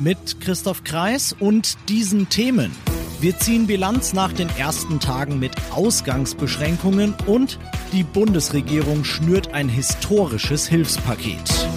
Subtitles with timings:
[0.00, 2.70] Mit Christoph Kreis und diesen Themen.
[3.20, 7.58] Wir ziehen Bilanz nach den ersten Tagen mit Ausgangsbeschränkungen und
[7.92, 11.68] die Bundesregierung schnürt ein historisches Hilfspaket.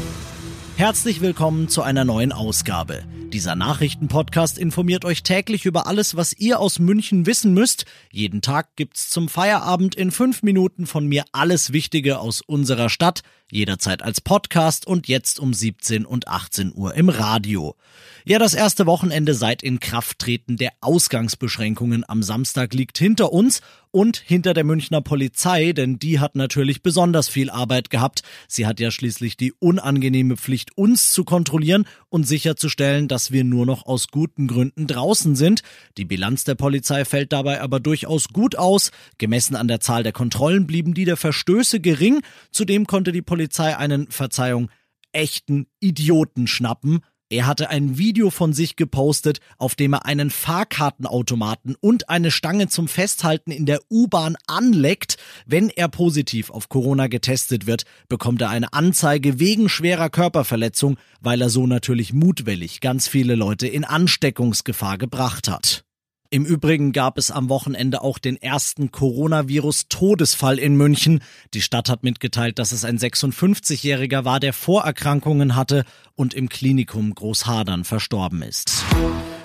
[0.78, 3.04] Herzlich willkommen zu einer neuen Ausgabe.
[3.32, 7.86] Dieser Nachrichtenpodcast informiert euch täglich über alles, was ihr aus München wissen müsst.
[8.12, 13.22] Jeden Tag gibt's zum Feierabend in fünf Minuten von mir alles Wichtige aus unserer Stadt,
[13.50, 17.78] jederzeit als Podcast und jetzt um 17 und 18 Uhr im Radio.
[18.26, 24.54] Ja, das erste Wochenende seit Inkrafttreten der Ausgangsbeschränkungen am Samstag liegt hinter uns und hinter
[24.54, 28.24] der Münchner Polizei, denn die hat natürlich besonders viel Arbeit gehabt.
[28.48, 33.66] Sie hat ja schließlich die unangenehme Pflicht, uns zu kontrollieren und sicherzustellen, dass wir nur
[33.66, 35.62] noch aus guten Gründen draußen sind.
[35.98, 38.92] Die Bilanz der Polizei fällt dabei aber durchaus gut aus.
[39.18, 42.22] Gemessen an der Zahl der Kontrollen blieben die der Verstöße gering.
[42.52, 44.70] Zudem konnte die Polizei einen, Verzeihung,
[45.12, 47.02] echten Idioten schnappen.
[47.32, 52.68] Er hatte ein Video von sich gepostet, auf dem er einen Fahrkartenautomaten und eine Stange
[52.68, 55.16] zum Festhalten in der U-Bahn anleckt.
[55.46, 61.42] Wenn er positiv auf Corona getestet wird, bekommt er eine Anzeige wegen schwerer Körperverletzung, weil
[61.42, 65.86] er so natürlich mutwillig ganz viele Leute in Ansteckungsgefahr gebracht hat.
[66.34, 71.22] Im Übrigen gab es am Wochenende auch den ersten Coronavirus-Todesfall in München.
[71.54, 75.84] Die Stadt hat mitgeteilt, dass es ein 56-Jähriger war, der Vorerkrankungen hatte
[76.16, 78.86] und im Klinikum Großhadern verstorben ist.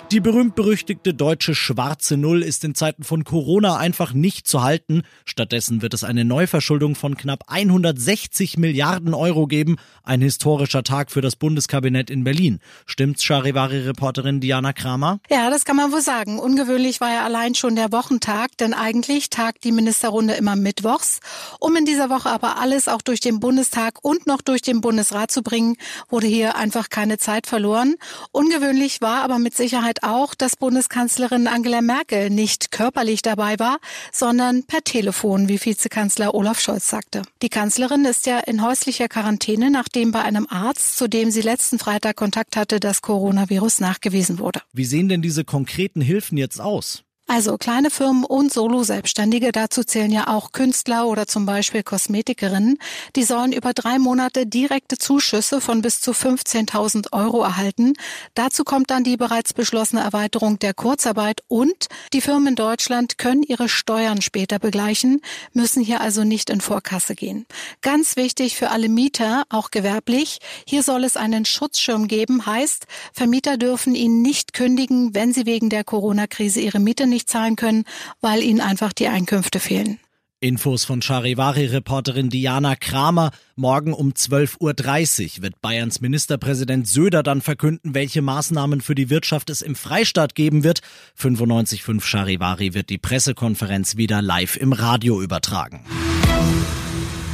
[0.09, 5.01] Die berühmt-berüchtigte deutsche schwarze Null ist in Zeiten von Corona einfach nicht zu halten.
[5.25, 9.75] Stattdessen wird es eine Neuverschuldung von knapp 160 Milliarden Euro geben.
[10.03, 12.61] Ein historischer Tag für das Bundeskabinett in Berlin.
[12.85, 15.19] Stimmt's, Charivari-Reporterin Diana Kramer?
[15.29, 16.39] Ja, das kann man wohl sagen.
[16.39, 21.19] Ungewöhnlich war ja allein schon der Wochentag, denn eigentlich tagt die Ministerrunde immer mittwochs.
[21.59, 25.31] Um in dieser Woche aber alles auch durch den Bundestag und noch durch den Bundesrat
[25.31, 25.75] zu bringen,
[26.07, 27.95] wurde hier einfach keine Zeit verloren.
[28.31, 33.77] Ungewöhnlich war aber mit Sicherheit erklärt auch, dass Bundeskanzlerin Angela Merkel nicht körperlich dabei war,
[34.11, 37.23] sondern per Telefon, wie Vizekanzler Olaf Scholz sagte.
[37.41, 41.79] Die Kanzlerin ist ja in häuslicher Quarantäne, nachdem bei einem Arzt, zu dem sie letzten
[41.79, 44.61] Freitag Kontakt hatte, das Coronavirus nachgewiesen wurde.
[44.73, 47.03] Wie sehen denn diese konkreten Hilfen jetzt aus?
[47.29, 52.77] Also kleine Firmen und Solo-Selbstständige, dazu zählen ja auch Künstler oder zum Beispiel Kosmetikerinnen,
[53.17, 57.95] die sollen über drei Monate direkte Zuschüsse von bis zu 15.000 Euro erhalten.
[58.33, 63.43] Dazu kommt dann die bereits beschlossene Erweiterung der Kurzarbeit und die Firmen in Deutschland können
[63.43, 65.19] ihre Steuern später begleichen,
[65.51, 67.45] müssen hier also nicht in Vorkasse gehen.
[67.81, 73.57] Ganz wichtig für alle Mieter, auch gewerblich, hier soll es einen Schutzschirm geben, heißt, Vermieter
[73.57, 77.83] dürfen ihn nicht kündigen, wenn sie wegen der Corona-Krise ihre Miete nicht nicht zahlen können,
[78.21, 79.99] weil ihnen einfach die Einkünfte fehlen.
[80.39, 83.31] Infos von Charivari-Reporterin Diana Kramer.
[83.55, 89.49] Morgen um 12.30 Uhr wird Bayerns Ministerpräsident Söder dann verkünden, welche Maßnahmen für die Wirtschaft
[89.49, 90.81] es im Freistaat geben wird.
[91.19, 95.83] 95.5 Charivari wird die Pressekonferenz wieder live im Radio übertragen.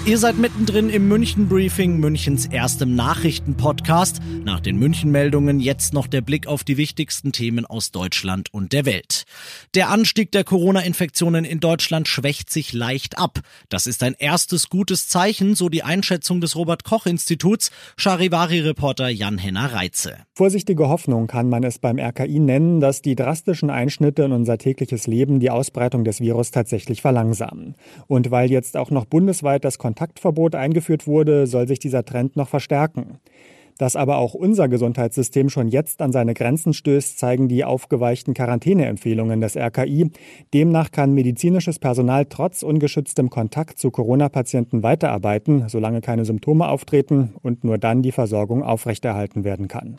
[0.06, 4.19] Ihr seid mittendrin im München Briefing, Münchens erstem Nachrichtenpodcast.
[4.44, 8.86] Nach den München-Meldungen jetzt noch der Blick auf die wichtigsten Themen aus Deutschland und der
[8.86, 9.24] Welt.
[9.75, 13.40] Der Anstieg der Corona-Infektionen in Deutschland schwächt sich leicht ab.
[13.69, 17.72] Das ist ein erstes gutes Zeichen, so die Einschätzung des Robert-Koch-Instituts.
[17.96, 20.18] Charivari-Reporter Jan-Henner Reitze.
[20.34, 25.08] Vorsichtige Hoffnung kann man es beim RKI nennen, dass die drastischen Einschnitte in unser tägliches
[25.08, 27.75] Leben die Ausbreitung des Virus tatsächlich verlangsamen.
[28.08, 32.49] Und weil jetzt auch noch bundesweit das Kontaktverbot eingeführt wurde, soll sich dieser Trend noch
[32.49, 33.19] verstärken.
[33.77, 39.40] Dass aber auch unser Gesundheitssystem schon jetzt an seine Grenzen stößt, zeigen die aufgeweichten Quarantäneempfehlungen
[39.40, 40.09] des RKI.
[40.53, 47.63] Demnach kann medizinisches Personal trotz ungeschütztem Kontakt zu Corona-Patienten weiterarbeiten, solange keine Symptome auftreten und
[47.63, 49.97] nur dann die Versorgung aufrechterhalten werden kann.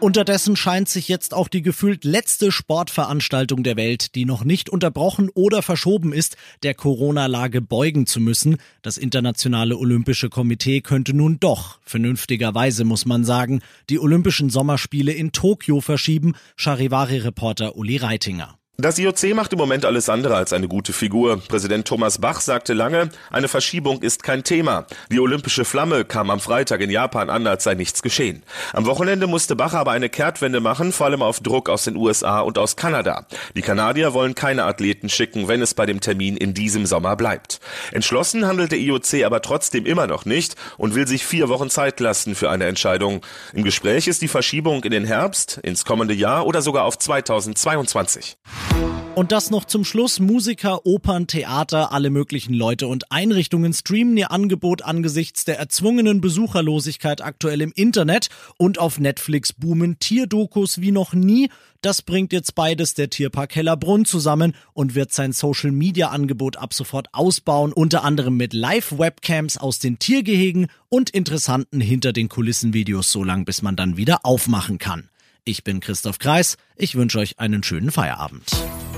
[0.00, 5.30] Unterdessen scheint sich jetzt auch die gefühlt letzte Sportveranstaltung der Welt, die noch nicht unterbrochen
[5.30, 8.58] oder verschoben ist, der Corona-Lage beugen zu müssen.
[8.82, 15.32] Das Internationale Olympische Komitee könnte nun doch, vernünftigerweise muss man sagen, die Olympischen Sommerspiele in
[15.32, 18.58] Tokio verschieben, Charivari-Reporter Uli Reitinger.
[18.76, 21.40] Das IOC macht im Moment alles andere als eine gute Figur.
[21.46, 24.86] Präsident Thomas Bach sagte lange, eine Verschiebung ist kein Thema.
[25.12, 28.42] Die olympische Flamme kam am Freitag in Japan an, als sei nichts geschehen.
[28.72, 32.40] Am Wochenende musste Bach aber eine Kehrtwende machen, vor allem auf Druck aus den USA
[32.40, 33.26] und aus Kanada.
[33.54, 37.60] Die Kanadier wollen keine Athleten schicken, wenn es bei dem Termin in diesem Sommer bleibt.
[37.92, 42.00] Entschlossen handelt der IOC aber trotzdem immer noch nicht und will sich vier Wochen Zeit
[42.00, 43.20] lassen für eine Entscheidung.
[43.52, 48.36] Im Gespräch ist die Verschiebung in den Herbst, ins kommende Jahr oder sogar auf 2022.
[49.14, 50.18] Und das noch zum Schluss.
[50.18, 57.20] Musiker, Opern, Theater, alle möglichen Leute und Einrichtungen streamen ihr Angebot angesichts der erzwungenen Besucherlosigkeit
[57.20, 58.28] aktuell im Internet
[58.58, 61.48] und auf Netflix boomen Tierdokus wie noch nie.
[61.80, 66.74] Das bringt jetzt beides der Tierpark Hellerbrunn zusammen und wird sein Social Media Angebot ab
[66.74, 73.12] sofort ausbauen, unter anderem mit Live-Webcams aus den Tiergehegen und interessanten hinter den Kulissen Videos,
[73.12, 75.08] so lang bis man dann wieder aufmachen kann.
[75.46, 76.56] Ich bin Christoph Kreis.
[76.76, 78.50] Ich wünsche euch einen schönen Feierabend.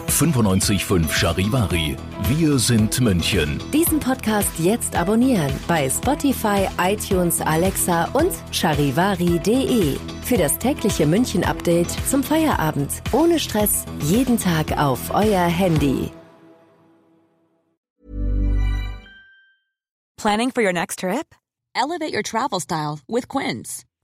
[0.09, 1.97] 95.5 Charivari.
[2.29, 3.61] Wir sind München.
[3.73, 9.99] Diesen Podcast jetzt abonnieren bei Spotify, iTunes, Alexa und charivari.de.
[10.23, 12.93] Für das tägliche München-Update zum Feierabend.
[13.11, 13.85] Ohne Stress.
[14.05, 16.13] Jeden Tag auf euer Handy.
[20.17, 21.35] Planning for your next trip?
[21.75, 23.85] Elevate your travel style with Quince.